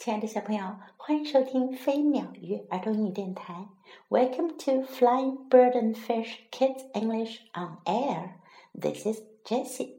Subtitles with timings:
[0.00, 3.68] 亲爱的小朋友，欢迎收听飞鸟鱼儿童英语电台。
[4.08, 8.36] Welcome to Flying Bird and Fish Kids English on Air.
[8.72, 9.96] This is Jessie.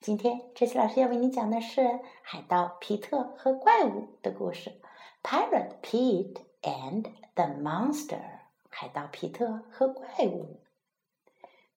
[0.00, 4.80] 今天，Jessie 老师要为你讲的是海盗皮特和怪物的故事。
[5.22, 8.40] Pirate Pete and the Monster.
[8.68, 10.60] 海盗皮特和怪物。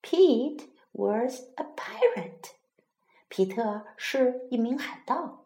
[0.01, 0.63] Pete
[0.93, 2.53] was a pirate.
[3.29, 5.40] 皮特是一名海盗。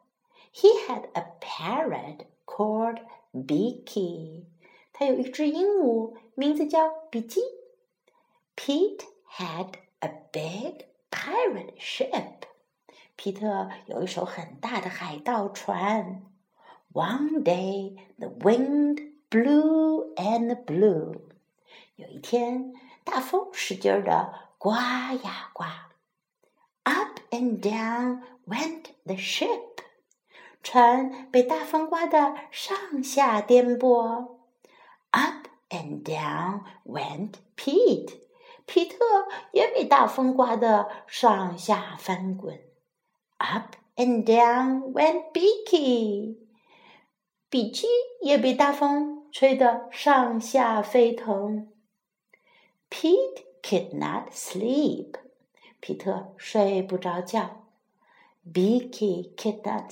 [0.57, 3.01] he had a parrot called
[3.35, 4.45] Beaky。
[4.93, 7.43] 他有一只鹦鹉，名字叫比基。
[8.57, 9.05] Pete
[9.37, 12.47] had a big pirate ship。
[13.17, 16.23] 皮特有一艘很大的海盗船。
[16.95, 21.21] One day the wind blew and blew。
[21.97, 22.73] 有一天，
[23.05, 25.91] 大风使劲儿的刮呀刮。
[26.85, 29.66] Up and down went the ship。
[30.67, 34.31] 船被大风刮得上下颠簸。
[35.13, 38.19] Up and down went Pete，
[38.67, 38.97] 皮特
[39.53, 42.59] 也被大风刮得上下翻滚。
[43.37, 46.37] Up and down went Beaky，
[47.49, 47.87] 比基
[48.23, 51.69] 也被大风吹得上下飞腾。
[52.91, 55.15] Pete could not sleep，
[55.79, 57.66] 皮特睡不着觉。
[58.51, 59.91] Beaky cannot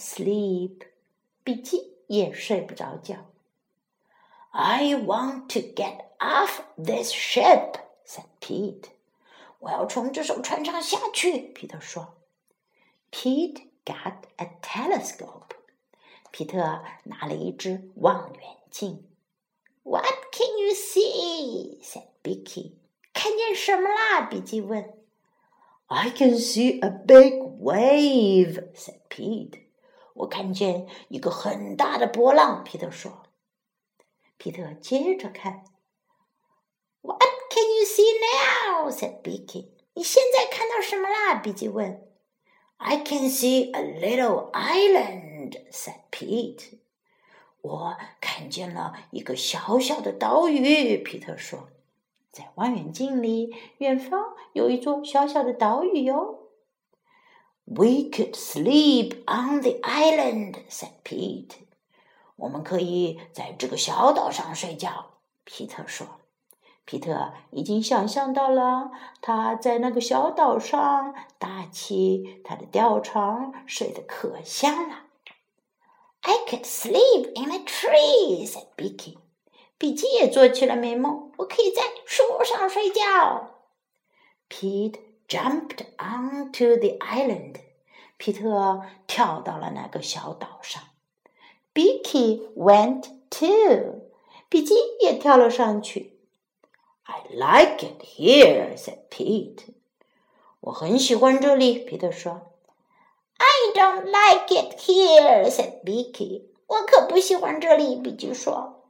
[4.52, 8.92] I want to get off this ship, said Pete.
[9.58, 9.80] ship，said
[13.10, 15.54] Pete got a telescope.
[16.32, 19.02] Peter 拿了一只望远镜.
[19.82, 21.80] What can you see?
[21.82, 22.74] said Beaky.
[23.14, 24.94] see？said
[25.88, 29.62] "I can see a big wave," said Pete.
[30.14, 33.24] 我看见一个很大的波浪，皮特说。
[34.36, 35.64] 皮特接着看。
[37.00, 37.20] What
[37.50, 38.90] can you see now?
[38.90, 39.70] said Becky.
[39.94, 41.34] 你现在看到什么啦？
[41.36, 42.06] 比基问。
[42.76, 46.78] I can see a little island, said Pete.
[47.62, 51.68] 我看见了一个小小的岛屿，皮特说。
[52.30, 56.43] 在望远镜里，远方有一座小小的岛屿哟。
[57.66, 61.54] We could sleep on the island," said Pete.
[62.36, 65.12] 我们可以在这个小岛上睡觉，
[65.44, 66.06] 皮特说。
[66.84, 68.90] 皮特已经想象到了
[69.22, 75.04] 他在那个小岛上搭起他的吊床，睡得可香了。
[76.20, 79.16] I could sleep in a tree," said Beaky.
[79.78, 83.50] 比基也做起了美梦，我可以在树上睡觉。
[84.50, 84.98] Pete
[85.28, 87.56] jumped onto the island。
[88.16, 90.82] 皮特跳到了那个小岛上。
[91.74, 94.02] Beaky went too。
[94.48, 96.18] 比基也跳了上去。
[97.02, 99.74] I like it here, said Pete。
[100.60, 102.52] 我很喜欢这里，皮特说。
[103.36, 106.44] I don't like it here, said Beaky。
[106.66, 108.84] 我可不喜欢这里，比基说。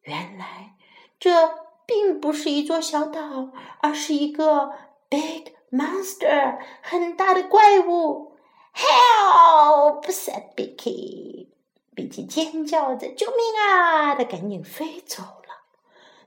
[0.00, 0.76] 原来
[1.20, 3.50] 这并不是一座小岛，
[3.80, 4.72] 而是一个
[5.08, 8.32] big monster，很大的怪物。
[8.74, 10.06] Help!
[10.06, 11.48] said Beaky。
[11.94, 15.44] 比基尖叫着：“救命啊！”他赶紧飞走了。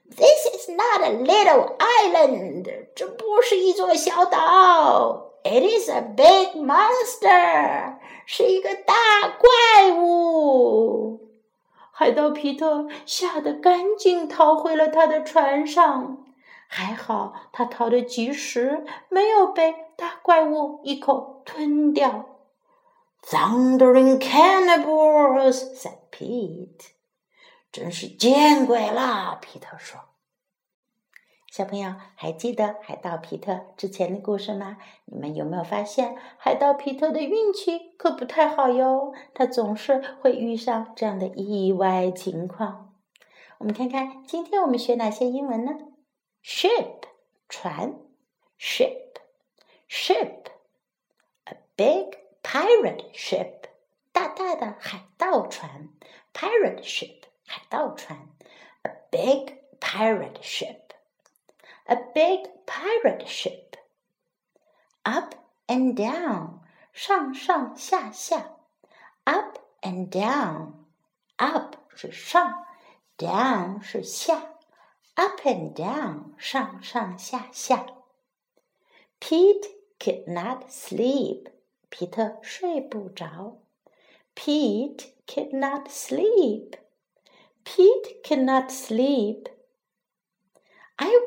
[0.10, 5.34] This is not a little island，这不是一座小岛。
[5.44, 8.94] It is a big monster，是一个大
[9.38, 11.27] 怪物。
[12.00, 16.24] 海盗皮特吓得赶紧逃回了他的船上，
[16.68, 22.26] 还好他逃得及时，没有被大怪物一口吞掉。
[23.24, 26.92] "Thundering cannibals!" said Pete.
[27.72, 30.00] 真是见鬼了，皮特说。
[31.50, 34.78] 小朋友还记得海盗皮特之前的故事吗？
[35.06, 39.14] 你们有没有发现海盗皮特的运气可不太好哟？
[39.34, 42.94] 他总是会遇上这样的意外情况。
[43.60, 45.72] 我们看看今天我们学哪些英文呢
[46.44, 47.04] ？Ship
[47.50, 47.96] 船
[48.60, 49.16] ，ship，ship，a
[51.76, 53.70] big pirate ship
[54.12, 55.90] 大大的海盗船
[56.34, 58.28] ，pirate ship 海盗船
[58.84, 60.87] ，a big pirate ship。
[61.87, 63.77] a big pirate ship.
[65.05, 65.35] Up
[65.67, 66.61] and down,
[66.93, 68.57] 上上下下，
[69.25, 70.75] up and down.
[71.37, 72.65] Up 是上，
[73.19, 74.55] down 是下，
[75.15, 77.87] up and down 上上下下。
[79.21, 79.67] Pete
[79.99, 81.49] could not sleep.
[81.89, 83.59] 皮特睡不着。
[84.35, 86.77] Pete could not sleep.
[87.65, 89.49] Pete could not sleep.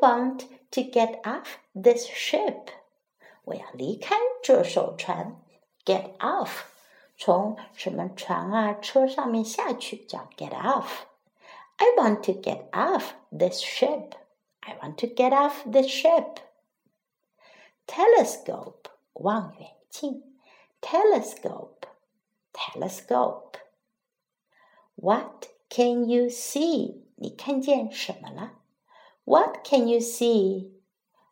[0.00, 2.70] want to get off this ship.
[3.44, 5.36] 我要离开这艘船。
[5.84, 6.62] Get off，
[7.18, 14.12] 从什么船啊、车上面下去叫 get off。I want to get off this ship.
[14.60, 16.38] I want to get off this ship.
[17.86, 20.38] Telescope，望远镜。
[20.80, 21.82] Telescope,
[22.54, 23.58] telescope.
[24.94, 27.02] What can you see?
[27.16, 28.52] 你看见什么了
[29.24, 30.70] ？What can you see?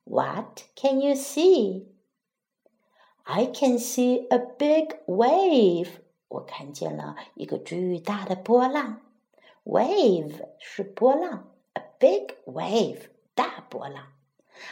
[0.05, 1.87] What can you see?
[3.25, 5.89] I can see a big wave.
[6.29, 9.01] 我看见了一个巨大的波浪。
[9.65, 14.13] Wave 是波浪，a big wave 大波浪。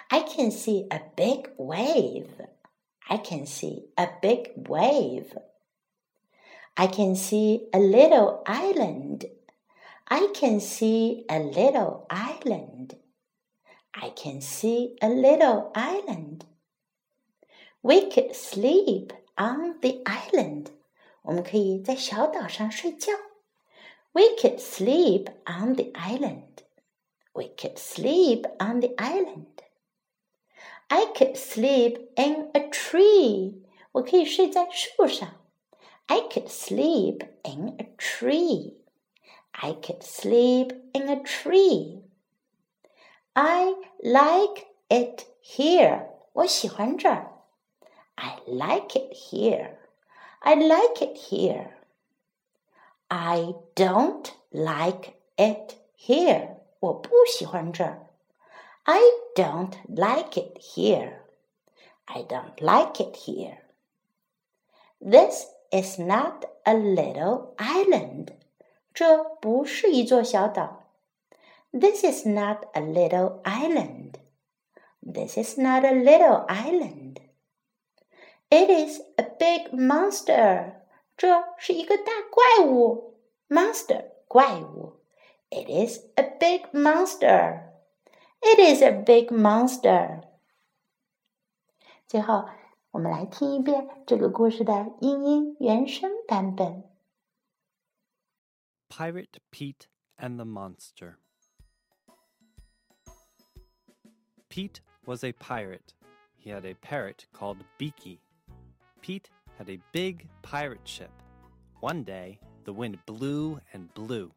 [0.09, 2.27] I can see a big wave.
[3.09, 5.37] I can see a big wave.
[6.75, 9.31] I can see a little island.
[10.05, 12.97] I can see a little island.
[13.97, 16.45] I can see a little island.
[17.83, 20.71] We could sleep on the island.
[21.23, 23.13] 我们可以在小岛上睡觉。
[24.13, 26.65] We could sleep on the island.
[27.33, 29.47] We could sleep on the island.
[30.89, 33.63] I could sleep in a tree.
[33.93, 35.41] 我可以睡在树上。
[36.07, 38.75] I could sleep in a tree.
[39.53, 42.03] I could sleep in a tree.
[43.37, 46.07] I like it here.
[46.33, 47.33] 我喜欢这儿。
[48.15, 49.77] I like it here.
[50.41, 51.71] I like it here.
[53.09, 56.57] I don't like it here.
[56.81, 58.07] 我不喜欢这儿。
[58.85, 59.01] I
[59.35, 61.21] don't like it here.
[62.07, 63.59] I don't like it here.
[65.01, 68.35] This is not a little island.
[68.93, 70.85] 这不是一座小岛。
[71.77, 74.19] This is not a little island.
[75.03, 77.21] This is not a little island.
[78.51, 80.83] It is a big monster.
[81.17, 83.19] 这是一个大怪物。
[83.49, 85.01] Monster 怪物。
[85.51, 87.71] It is a big monster.
[88.41, 90.23] It is a big monster.
[92.07, 92.49] 最后，
[92.91, 96.85] 我们来听一遍这个故事的英英原声版本。
[98.89, 99.87] Pirate Pete
[100.19, 101.17] and the Monster.
[104.58, 105.94] Pete was a pirate.
[106.36, 108.20] He had a parrot called Beaky.
[109.02, 111.12] Pete had a big pirate ship.
[111.80, 114.32] One day, the wind blew and blew.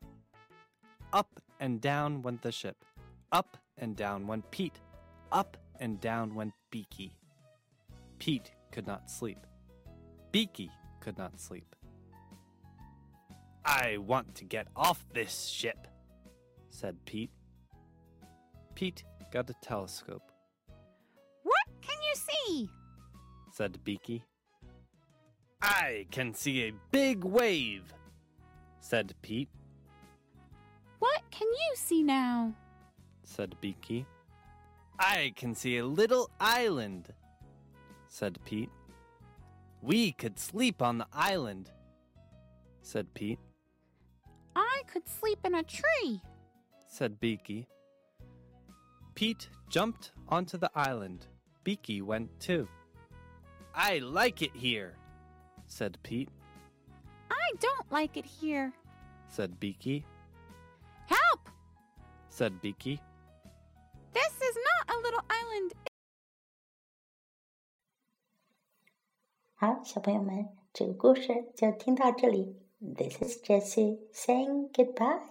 [1.15, 2.85] Up and down went the ship.
[3.33, 4.79] Up and down went Pete.
[5.33, 7.17] Up and down went Beaky.
[8.19, 9.47] Pete could not sleep.
[10.33, 10.71] Beaky
[11.01, 11.75] could not sleep.
[13.65, 15.89] I want to get off this ship,
[16.69, 17.31] said Pete.
[18.75, 20.33] Pete got a telescope.
[21.43, 22.71] What can you see?
[23.53, 24.25] said Beaky.
[25.63, 27.93] I can see a big wave,
[28.81, 29.49] said Pete.
[30.99, 32.55] What can you see now?
[33.25, 34.07] said Beaky.
[34.99, 37.09] I can see a little island,
[38.09, 38.71] said Pete.
[39.83, 41.71] We could sleep on the island,
[42.83, 43.39] said Pete.
[44.55, 46.21] I could sleep in a tree,
[46.87, 47.67] said Beaky.
[49.20, 51.28] Pete jumped onto the island.
[51.64, 52.68] Beaky went too.
[53.74, 54.96] I like it here,
[55.68, 56.30] said Pete,
[57.30, 58.72] I don't like it here.
[59.28, 60.06] said Beaky,
[61.08, 61.50] Help!
[62.30, 63.02] said Beaky.
[64.14, 65.74] This is not a little island.
[69.56, 72.56] 好，小朋友们，这个故事就听到这里。
[72.80, 75.22] This is Jessie saying goodbye.